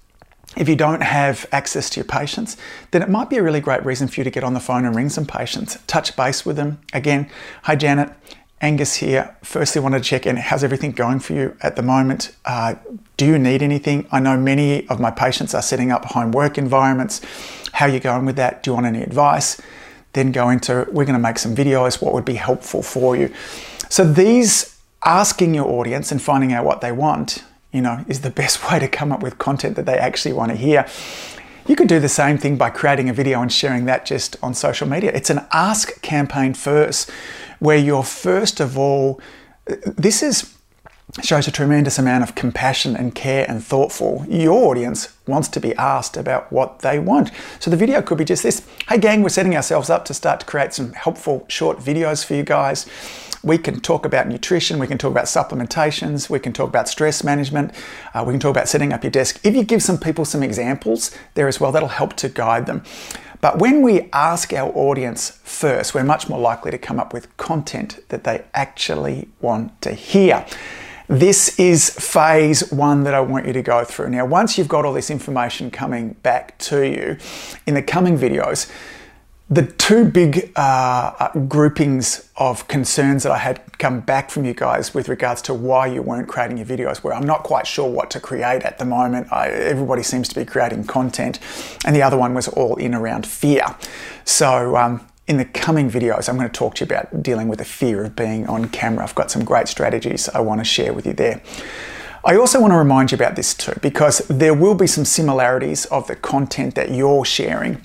if 0.57 0.69
you 0.69 0.77
don't 0.77 1.03
have 1.03 1.47
access 1.53 1.91
to 1.91 2.01
your 2.01 2.07
patients, 2.07 2.57
then 2.91 3.03
it 3.03 3.11
might 3.11 3.29
be 3.29 3.37
a 3.37 3.43
really 3.43 3.61
great 3.61 3.85
reason 3.85 4.09
for 4.09 4.21
you 4.21 4.25
to 4.25 4.31
get 4.31 4.43
on 4.43 4.55
the 4.55 4.61
phone 4.61 4.85
and 4.85 4.95
ring 4.95 5.09
some 5.09 5.27
patients, 5.27 5.79
touch 5.87 6.17
base 6.17 6.47
with 6.47 6.57
them. 6.57 6.81
Again, 6.93 7.31
hi 7.65 7.77
Janet, 7.77 8.13
Angus 8.61 8.97
here. 8.97 9.37
Firstly, 9.43 9.83
wanted 9.83 10.03
to 10.03 10.09
check 10.09 10.27
in. 10.27 10.37
How's 10.37 10.65
everything 10.65 10.93
going 10.93 11.19
for 11.19 11.35
you 11.35 11.57
at 11.61 11.77
the 11.77 11.83
moment? 11.83 12.35
Uh, 12.47 12.77
do 13.19 13.27
you 13.27 13.39
need 13.39 13.63
anything? 13.63 14.07
I 14.11 14.19
know 14.19 14.39
many 14.39 14.89
of 14.89 14.99
my 14.99 15.11
patients 15.11 15.55
are 15.55 15.61
setting 15.61 15.93
up 15.93 16.07
home 16.07 16.33
work 16.33 16.57
environments. 16.57 17.21
How 17.73 17.87
are 17.87 17.91
you 17.91 18.01
going 18.01 18.25
with 18.25 18.37
that? 18.37 18.63
Do 18.63 18.71
you 18.71 18.75
want 18.75 18.87
any 18.87 19.03
advice? 19.03 19.61
Then 20.15 20.33
go 20.33 20.49
into, 20.49 20.87
we're 20.91 21.05
going 21.05 21.13
to 21.13 21.19
make 21.19 21.39
some 21.39 21.55
videos. 21.55 22.01
What 22.01 22.15
would 22.15 22.25
be 22.25 22.35
helpful 22.35 22.83
for 22.83 23.15
you? 23.15 23.31
So 23.91 24.11
these 24.11 24.76
asking 25.07 25.55
your 25.55 25.67
audience 25.67 26.13
and 26.13 26.21
finding 26.21 26.53
out 26.53 26.65
what 26.65 26.81
they 26.83 26.93
want, 26.93 27.45
you 27.73 27.81
know, 27.81 28.05
is 28.09 28.21
the 28.21 28.31
best 28.43 28.71
way 28.71 28.79
to 28.79 28.89
come 28.89 29.13
up 29.13 29.23
with 29.23 29.39
content 29.39 29.77
that 29.77 29.87
they 29.87 29.97
actually 29.97 30.35
want 30.35 30.51
to 30.51 30.57
hear. 30.57 30.87
You 31.67 31.75
could 31.75 31.89
do 31.89 31.99
the 31.99 32.09
same 32.09 32.39
thing 32.39 32.57
by 32.57 32.71
creating 32.71 33.09
a 33.09 33.13
video 33.13 33.41
and 33.41 33.53
sharing 33.53 33.87
that 33.87 34.05
just 34.07 34.37
on 34.43 34.55
social 34.55 34.87
media. 34.87 35.11
It's 35.15 35.31
an 35.31 35.47
ask 35.53 36.01
campaign 36.03 36.55
first, 36.55 37.11
where 37.59 37.79
you're 37.79 38.05
first 38.05 38.61
of 38.61 38.79
all, 38.79 39.21
this 39.67 40.23
is 40.23 40.56
shows 41.23 41.49
a 41.49 41.51
tremendous 41.51 41.99
amount 41.99 42.23
of 42.23 42.35
compassion 42.35 42.97
and 42.97 43.15
care 43.15 43.47
and 43.49 43.65
thoughtful. 43.65 44.25
Your 44.29 44.69
audience 44.69 45.17
wants 45.27 45.49
to 45.49 45.61
be 45.61 45.75
asked 45.77 46.17
about 46.17 46.53
what 46.53 46.81
they 46.81 46.99
want. 46.99 47.31
So 47.59 47.71
the 47.71 47.77
video 47.77 48.03
could 48.03 48.19
be 48.19 48.25
just 48.25 48.43
this. 48.43 48.67
Hey 48.89 48.99
gang, 48.99 49.23
we're 49.23 49.31
setting 49.31 49.57
ourselves 49.57 49.91
up 49.91 50.05
to 50.07 50.15
start 50.15 50.41
to 50.41 50.47
create 50.47 50.75
some 50.75 50.93
helpful 50.93 51.47
short 51.49 51.79
videos 51.79 52.25
for 52.25 52.35
you 52.35 52.43
guys 52.43 52.87
we 53.47 53.57
can 53.57 53.79
talk 53.79 54.05
about 54.05 54.27
nutrition, 54.27 54.81
we 54.81 54.89
can 54.89 54.99
talk 54.99 55.13
about 55.13 55.27
supplementations, 55.27 56.29
we 56.29 56.41
can 56.41 56.53
talk 56.53 56.69
about 56.69 56.89
stress 56.89 57.23
management, 57.23 57.73
uh, 58.13 58.25
we 58.27 58.33
can 58.33 58.41
talk 58.41 58.51
about 58.51 58.69
setting 58.69 58.93
up 58.93 59.05
your 59.05 59.11
desk. 59.13 59.39
If 59.45 59.55
you 59.55 59.63
give 59.63 59.85
some 59.85 59.99
people 59.99 60.25
some 60.25 60.43
examples 60.43 61.17
there 61.35 61.47
as 61.47 61.61
well, 61.61 61.71
that'll 61.71 61.89
help 61.89 62.17
to 62.17 62.29
guide 62.29 62.67
them. 62.67 62.83
But 63.41 63.59
when 63.59 63.83
we 63.83 64.09
ask 64.13 64.53
our 64.53 64.73
audience 64.77 65.39
first, 65.45 65.95
we're 65.95 66.03
much 66.03 66.29
more 66.29 66.41
likely 66.41 66.73
to 66.73 66.79
come 66.79 66.99
up 66.99 67.13
with 67.13 67.35
content 67.37 68.01
that 68.09 68.25
they 68.25 68.45
actually 68.53 69.29
want 69.41 69.81
to 69.83 69.93
hear. 69.93 70.45
This 71.09 71.57
is 71.59 71.91
phase 71.91 72.73
one 72.73 73.05
that 73.05 73.15
I 73.15 73.21
want 73.21 73.47
you 73.47 73.53
to 73.53 73.63
go 73.63 73.85
through. 73.85 74.11
Now, 74.11 74.27
once 74.27 74.59
you've 74.59 74.67
got 74.67 74.85
all 74.85 74.93
this 74.93 75.09
information 75.09 75.71
coming 75.71 76.15
back 76.23 76.59
to 76.59 76.83
you 76.83 77.17
in 77.65 77.75
the 77.75 77.83
coming 77.83 78.19
videos, 78.19 78.69
the 79.49 79.65
two 79.65 80.05
big 80.05 80.51
uh, 80.57 81.13
uh, 81.21 81.39
groupings 81.47 82.29
of 82.37 82.67
concerns 82.67 83.23
that 83.23 83.31
I 83.31 83.39
had 83.39 83.79
come 83.79 84.01
back 84.01 84.31
from 84.31 84.45
you 84.45 84.53
guys 84.53 84.93
with 84.93 85.09
regards 85.09 85.41
to 85.43 85.55
why 85.55 85.87
you 85.87 86.03
weren't 86.03 86.27
creating 86.27 86.57
your 86.57 86.67
videos, 86.67 86.99
where 87.05 87.15
I'm 87.15 87.25
not 87.25 87.45
quite 87.45 87.69
sure 87.69 87.89
what 87.89 88.11
to 88.11 88.21
create 88.21 88.65
at 88.65 88.79
the 88.79 88.85
moment. 88.85 89.33
I, 89.33 89.51
everybody 89.51 90.03
seems 90.03 90.29
to 90.31 90.35
be 90.35 90.45
creating 90.45 90.85
content, 90.85 91.39
and 91.85 91.95
the 91.95 92.03
other 92.03 92.17
one 92.17 92.35
was 92.35 92.49
all 92.49 92.75
in 92.77 92.93
around 92.93 93.25
fear. 93.25 93.65
So, 94.25 94.77
um, 94.77 95.07
in 95.27 95.39
the 95.39 95.45
coming 95.45 95.91
videos, 95.91 96.29
I'm 96.29 96.37
going 96.37 96.49
to 96.49 96.59
talk 96.59 96.77
to 96.77 96.85
you 96.85 96.87
about 96.87 97.23
dealing 97.23 97.49
with 97.49 97.59
the 97.59 97.65
fear 97.65 98.05
of 98.05 98.15
being 98.15 98.47
on 98.47 98.69
camera. 98.69 99.03
I've 99.03 99.15
got 99.15 99.31
some 99.31 99.45
great 99.45 99.69
strategies 99.69 100.29
I 100.29 100.41
want 100.41 100.61
to 100.61 100.65
share 100.65 100.93
with 100.93 101.07
you 101.07 101.13
there. 101.13 101.43
I 102.25 102.37
also 102.37 102.61
want 102.61 102.73
to 102.73 102.77
remind 102.77 103.13
you 103.13 103.17
about 103.17 103.37
this 103.37 103.55
too, 103.55 103.75
because 103.83 104.19
there 104.29 104.55
will 104.55 104.75
be 104.75 104.87
some 104.87 105.05
similarities 105.05 105.85
of 105.87 106.07
the 106.07 106.17
content 106.17 106.75
that 106.75 106.91
you're 106.91 107.25
sharing 107.25 107.83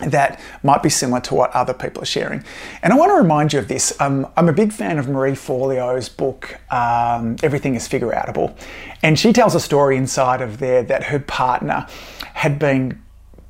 that 0.00 0.40
might 0.62 0.82
be 0.82 0.88
similar 0.88 1.20
to 1.20 1.34
what 1.34 1.50
other 1.52 1.74
people 1.74 2.02
are 2.02 2.06
sharing. 2.06 2.44
And 2.82 2.92
I 2.92 2.96
want 2.96 3.10
to 3.10 3.14
remind 3.14 3.52
you 3.52 3.58
of 3.58 3.66
this. 3.66 4.00
Um, 4.00 4.28
I'm 4.36 4.48
a 4.48 4.52
big 4.52 4.72
fan 4.72 4.98
of 4.98 5.08
Marie 5.08 5.34
Forleo's 5.34 6.08
book, 6.08 6.60
um, 6.70 7.36
Everything 7.42 7.74
is 7.74 7.88
Figure 7.88 8.10
Outable. 8.10 8.56
And 9.02 9.18
she 9.18 9.32
tells 9.32 9.56
a 9.56 9.60
story 9.60 9.96
inside 9.96 10.40
of 10.40 10.58
there 10.58 10.84
that 10.84 11.04
her 11.04 11.18
partner 11.18 11.86
had 12.34 12.60
been 12.60 13.02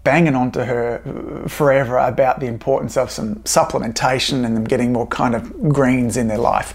banging 0.08 0.34
onto 0.34 0.60
her 0.60 1.02
forever 1.48 1.98
about 1.98 2.40
the 2.40 2.46
importance 2.46 2.96
of 2.96 3.10
some 3.10 3.34
supplementation 3.40 4.42
and 4.46 4.56
them 4.56 4.64
getting 4.64 4.90
more 4.90 5.06
kind 5.08 5.34
of 5.34 5.42
greens 5.70 6.16
in 6.16 6.28
their 6.28 6.38
life. 6.38 6.72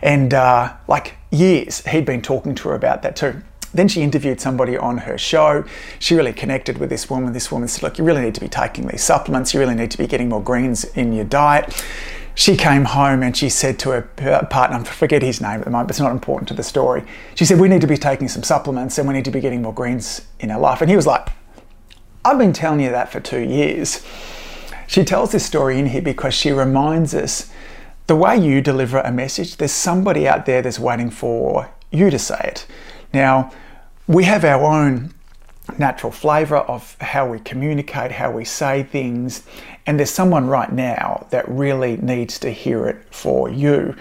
And 0.00 0.32
uh, 0.32 0.74
like 0.86 1.16
years, 1.32 1.84
he'd 1.88 2.04
been 2.04 2.22
talking 2.22 2.54
to 2.54 2.68
her 2.68 2.76
about 2.76 3.02
that 3.02 3.16
too. 3.16 3.42
Then 3.74 3.88
she 3.88 4.02
interviewed 4.02 4.40
somebody 4.40 4.76
on 4.76 4.98
her 4.98 5.18
show. 5.18 5.64
She 5.98 6.14
really 6.14 6.32
connected 6.32 6.78
with 6.78 6.88
this 6.88 7.10
woman. 7.10 7.32
This 7.32 7.50
woman 7.50 7.66
said, 7.66 7.82
Look, 7.82 7.98
you 7.98 8.04
really 8.04 8.22
need 8.22 8.36
to 8.36 8.40
be 8.40 8.48
taking 8.48 8.86
these 8.86 9.02
supplements. 9.02 9.52
You 9.52 9.58
really 9.58 9.74
need 9.74 9.90
to 9.90 9.98
be 9.98 10.06
getting 10.06 10.28
more 10.28 10.40
greens 10.40 10.84
in 10.84 11.12
your 11.12 11.24
diet. 11.24 11.84
She 12.36 12.56
came 12.56 12.84
home 12.84 13.24
and 13.24 13.36
she 13.36 13.48
said 13.48 13.80
to 13.80 13.90
her 13.90 14.02
partner, 14.48 14.76
I 14.76 14.84
forget 14.84 15.22
his 15.22 15.40
name 15.40 15.58
at 15.58 15.64
the 15.64 15.70
moment, 15.70 15.88
but 15.88 15.94
it's 15.94 16.00
not 16.00 16.12
important 16.12 16.46
to 16.46 16.54
the 16.54 16.62
story. 16.62 17.02
She 17.34 17.44
said, 17.44 17.58
We 17.58 17.68
need 17.68 17.80
to 17.80 17.88
be 17.88 17.96
taking 17.96 18.28
some 18.28 18.44
supplements 18.44 18.98
and 18.98 19.08
we 19.08 19.14
need 19.14 19.24
to 19.24 19.32
be 19.32 19.40
getting 19.40 19.62
more 19.62 19.74
greens 19.74 20.20
in 20.38 20.52
our 20.52 20.60
life. 20.60 20.80
And 20.80 20.88
he 20.88 20.94
was 20.94 21.08
like, 21.08 21.26
I've 22.28 22.36
been 22.36 22.52
telling 22.52 22.80
you 22.80 22.90
that 22.90 23.10
for 23.10 23.20
two 23.20 23.40
years. 23.40 24.04
She 24.86 25.02
tells 25.02 25.32
this 25.32 25.46
story 25.46 25.78
in 25.78 25.86
here 25.86 26.02
because 26.02 26.34
she 26.34 26.52
reminds 26.52 27.14
us 27.14 27.50
the 28.06 28.16
way 28.16 28.36
you 28.36 28.60
deliver 28.60 28.98
a 28.98 29.10
message, 29.10 29.56
there's 29.56 29.72
somebody 29.72 30.28
out 30.28 30.44
there 30.44 30.60
that's 30.60 30.78
waiting 30.78 31.08
for 31.08 31.70
you 31.90 32.10
to 32.10 32.18
say 32.18 32.38
it. 32.44 32.66
Now, 33.14 33.50
we 34.06 34.24
have 34.24 34.44
our 34.44 34.62
own 34.62 35.14
natural 35.78 36.12
flavour 36.12 36.58
of 36.58 36.98
how 37.00 37.26
we 37.26 37.38
communicate, 37.38 38.12
how 38.12 38.30
we 38.30 38.44
say 38.44 38.82
things, 38.82 39.46
and 39.86 39.98
there's 39.98 40.10
someone 40.10 40.48
right 40.48 40.70
now 40.70 41.26
that 41.30 41.48
really 41.48 41.96
needs 41.96 42.38
to 42.40 42.50
hear 42.50 42.86
it 42.88 43.06
for 43.10 43.48
you. 43.48 43.96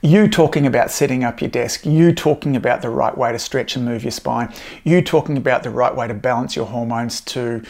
You 0.00 0.28
talking 0.28 0.66
about 0.66 0.90
setting 0.90 1.24
up 1.24 1.40
your 1.40 1.50
desk, 1.50 1.84
you 1.84 2.12
talking 2.12 2.54
about 2.54 2.82
the 2.82 2.90
right 2.90 3.16
way 3.16 3.32
to 3.32 3.38
stretch 3.38 3.74
and 3.74 3.84
move 3.84 4.04
your 4.04 4.12
spine, 4.12 4.52
you 4.84 5.02
talking 5.02 5.36
about 5.36 5.62
the 5.64 5.70
right 5.70 5.94
way 5.94 6.06
to 6.06 6.14
balance 6.14 6.54
your 6.54 6.66
hormones 6.66 7.20
to 7.22 7.62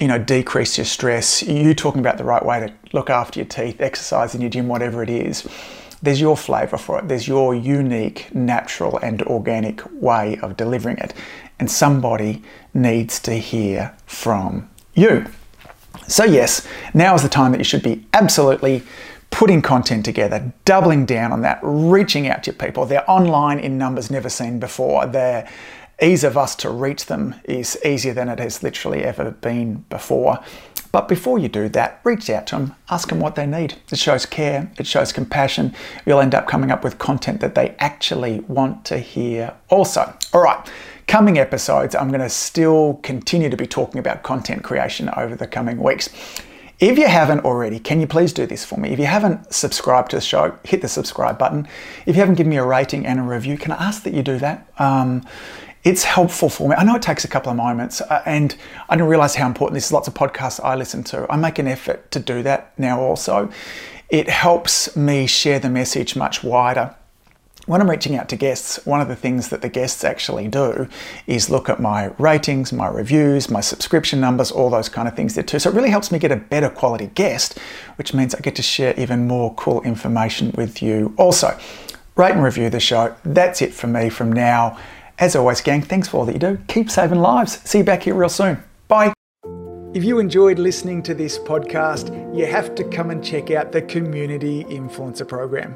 you 0.00 0.08
know, 0.08 0.18
decrease 0.18 0.76
your 0.76 0.84
stress, 0.84 1.42
you 1.42 1.74
talking 1.74 2.00
about 2.00 2.18
the 2.18 2.24
right 2.24 2.44
way 2.44 2.60
to 2.60 2.72
look 2.92 3.08
after 3.08 3.40
your 3.40 3.46
teeth, 3.46 3.80
exercise 3.80 4.34
in 4.34 4.40
your 4.40 4.50
gym, 4.50 4.68
whatever 4.68 5.02
it 5.02 5.10
is 5.10 5.48
there's 6.02 6.20
your 6.20 6.36
flavor 6.36 6.76
for 6.76 6.98
it. 6.98 7.08
There's 7.08 7.26
your 7.26 7.54
unique, 7.54 8.34
natural, 8.34 8.98
and 8.98 9.22
organic 9.22 9.82
way 10.00 10.38
of 10.42 10.56
delivering 10.56 10.98
it. 10.98 11.14
And 11.58 11.70
somebody 11.70 12.42
needs 12.74 13.18
to 13.20 13.32
hear 13.32 13.94
from 14.06 14.68
you. 14.94 15.26
So, 16.06 16.24
yes, 16.24 16.66
now 16.92 17.14
is 17.14 17.22
the 17.22 17.28
time 17.28 17.52
that 17.52 17.58
you 17.58 17.64
should 17.64 17.82
be 17.82 18.06
absolutely 18.12 18.82
putting 19.36 19.60
content 19.60 20.02
together, 20.02 20.50
doubling 20.64 21.04
down 21.04 21.30
on 21.30 21.42
that, 21.42 21.60
reaching 21.62 22.26
out 22.26 22.42
to 22.42 22.50
your 22.50 22.58
people. 22.58 22.86
They're 22.86 23.08
online 23.08 23.58
in 23.58 23.76
numbers 23.76 24.10
never 24.10 24.30
seen 24.30 24.58
before. 24.58 25.04
Their 25.04 25.46
ease 26.00 26.24
of 26.24 26.38
us 26.38 26.56
to 26.56 26.70
reach 26.70 27.04
them 27.04 27.34
is 27.44 27.78
easier 27.84 28.14
than 28.14 28.30
it 28.30 28.38
has 28.38 28.62
literally 28.62 29.04
ever 29.04 29.32
been 29.32 29.84
before. 29.90 30.42
But 30.90 31.06
before 31.06 31.38
you 31.38 31.48
do 31.48 31.68
that, 31.68 32.00
reach 32.02 32.30
out 32.30 32.46
to 32.46 32.56
them, 32.56 32.76
ask 32.88 33.10
them 33.10 33.20
what 33.20 33.34
they 33.34 33.44
need. 33.44 33.74
It 33.90 33.98
shows 33.98 34.24
care, 34.24 34.72
it 34.78 34.86
shows 34.86 35.12
compassion. 35.12 35.74
You'll 36.06 36.20
end 36.20 36.34
up 36.34 36.46
coming 36.46 36.70
up 36.70 36.82
with 36.82 36.96
content 36.96 37.42
that 37.42 37.54
they 37.54 37.76
actually 37.78 38.40
want 38.48 38.86
to 38.86 38.96
hear 38.96 39.52
also. 39.68 40.16
All 40.32 40.40
right, 40.40 40.66
coming 41.08 41.36
episodes, 41.36 41.94
I'm 41.94 42.08
going 42.08 42.22
to 42.22 42.30
still 42.30 43.00
continue 43.02 43.50
to 43.50 43.56
be 43.58 43.66
talking 43.66 43.98
about 43.98 44.22
content 44.22 44.64
creation 44.64 45.10
over 45.14 45.36
the 45.36 45.46
coming 45.46 45.82
weeks. 45.82 46.08
If 46.78 46.98
you 46.98 47.06
haven't 47.06 47.40
already, 47.40 47.78
can 47.78 48.00
you 48.00 48.06
please 48.06 48.34
do 48.34 48.44
this 48.44 48.62
for 48.62 48.78
me? 48.78 48.90
If 48.90 48.98
you 48.98 49.06
haven't 49.06 49.52
subscribed 49.52 50.10
to 50.10 50.16
the 50.16 50.20
show, 50.20 50.58
hit 50.62 50.82
the 50.82 50.88
subscribe 50.88 51.38
button. 51.38 51.66
If 52.04 52.16
you 52.16 52.20
haven't 52.20 52.34
given 52.34 52.50
me 52.50 52.58
a 52.58 52.66
rating 52.66 53.06
and 53.06 53.18
a 53.18 53.22
review, 53.22 53.56
can 53.56 53.72
I 53.72 53.82
ask 53.82 54.02
that 54.02 54.12
you 54.12 54.22
do 54.22 54.38
that? 54.40 54.70
Um, 54.78 55.26
it's 55.84 56.04
helpful 56.04 56.50
for 56.50 56.68
me. 56.68 56.74
I 56.76 56.84
know 56.84 56.96
it 56.96 57.02
takes 57.02 57.24
a 57.24 57.28
couple 57.28 57.50
of 57.50 57.56
moments, 57.56 58.02
uh, 58.02 58.22
and 58.26 58.54
I 58.90 58.96
didn't 58.96 59.08
realize 59.08 59.36
how 59.36 59.46
important 59.46 59.74
this 59.74 59.86
is. 59.86 59.92
Lots 59.92 60.06
of 60.06 60.12
podcasts 60.12 60.60
I 60.62 60.74
listen 60.74 61.02
to. 61.04 61.26
I 61.32 61.36
make 61.36 61.58
an 61.58 61.66
effort 61.66 62.10
to 62.10 62.20
do 62.20 62.42
that 62.42 62.78
now 62.78 63.00
also. 63.00 63.50
It 64.10 64.28
helps 64.28 64.94
me 64.96 65.26
share 65.26 65.58
the 65.58 65.70
message 65.70 66.14
much 66.14 66.44
wider. 66.44 66.94
When 67.66 67.80
I'm 67.80 67.90
reaching 67.90 68.16
out 68.16 68.28
to 68.28 68.36
guests, 68.36 68.86
one 68.86 69.00
of 69.00 69.08
the 69.08 69.16
things 69.16 69.48
that 69.48 69.60
the 69.60 69.68
guests 69.68 70.04
actually 70.04 70.46
do 70.46 70.88
is 71.26 71.50
look 71.50 71.68
at 71.68 71.80
my 71.80 72.12
ratings, 72.18 72.72
my 72.72 72.86
reviews, 72.86 73.50
my 73.50 73.60
subscription 73.60 74.20
numbers, 74.20 74.52
all 74.52 74.70
those 74.70 74.88
kind 74.88 75.08
of 75.08 75.16
things 75.16 75.34
there 75.34 75.42
too. 75.42 75.58
So 75.58 75.70
it 75.70 75.74
really 75.74 75.90
helps 75.90 76.12
me 76.12 76.20
get 76.20 76.30
a 76.30 76.36
better 76.36 76.70
quality 76.70 77.10
guest, 77.14 77.58
which 77.96 78.14
means 78.14 78.36
I 78.36 78.40
get 78.40 78.54
to 78.56 78.62
share 78.62 78.94
even 78.98 79.26
more 79.26 79.52
cool 79.54 79.82
information 79.82 80.52
with 80.56 80.80
you 80.80 81.12
also. 81.16 81.58
Rate 82.14 82.32
and 82.32 82.42
review 82.42 82.70
the 82.70 82.78
show. 82.78 83.16
That's 83.24 83.60
it 83.60 83.74
for 83.74 83.88
me 83.88 84.10
from 84.10 84.32
now 84.32 84.78
as 85.18 85.34
always, 85.34 85.60
gang, 85.60 85.82
thanks 85.82 86.08
for 86.08 86.18
all 86.18 86.26
that 86.26 86.34
you 86.34 86.38
do. 86.38 86.58
Keep 86.68 86.90
saving 86.90 87.20
lives. 87.20 87.58
See 87.68 87.78
you 87.78 87.84
back 87.84 88.02
here 88.02 88.14
real 88.14 88.28
soon. 88.28 88.62
Bye. 88.86 89.12
If 89.94 90.04
you 90.04 90.18
enjoyed 90.18 90.58
listening 90.58 91.02
to 91.04 91.14
this 91.14 91.38
podcast, 91.38 92.36
you 92.36 92.44
have 92.44 92.74
to 92.74 92.84
come 92.84 93.10
and 93.10 93.24
check 93.24 93.50
out 93.50 93.72
the 93.72 93.80
Community 93.80 94.64
Influencer 94.64 95.26
Program. 95.26 95.74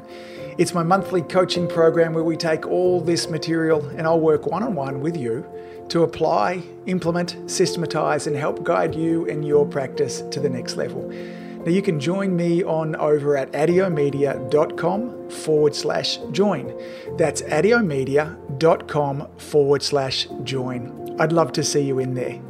It's 0.57 0.73
my 0.73 0.83
monthly 0.83 1.21
coaching 1.21 1.67
program 1.67 2.13
where 2.13 2.23
we 2.23 2.35
take 2.35 2.65
all 2.65 3.01
this 3.01 3.29
material 3.29 3.85
and 3.89 4.01
I'll 4.01 4.19
work 4.19 4.45
one 4.45 4.63
on 4.63 4.75
one 4.75 4.99
with 4.99 5.15
you 5.15 5.45
to 5.89 6.03
apply, 6.03 6.63
implement, 6.85 7.37
systematize, 7.49 8.27
and 8.27 8.35
help 8.35 8.63
guide 8.63 8.95
you 8.95 9.27
and 9.29 9.45
your 9.45 9.65
practice 9.65 10.21
to 10.31 10.39
the 10.39 10.49
next 10.49 10.75
level. 10.75 11.09
Now, 11.09 11.71
you 11.71 11.81
can 11.81 11.99
join 11.99 12.35
me 12.35 12.63
on 12.63 12.95
over 12.95 13.37
at 13.37 13.51
adiomedia.com 13.51 15.29
forward 15.29 15.75
slash 15.75 16.17
join. 16.31 16.73
That's 17.17 17.43
adiomedia.com 17.43 19.27
forward 19.37 19.83
slash 19.83 20.27
join. 20.43 21.15
I'd 21.19 21.31
love 21.31 21.51
to 21.53 21.63
see 21.63 21.81
you 21.81 21.99
in 21.99 22.15
there. 22.15 22.41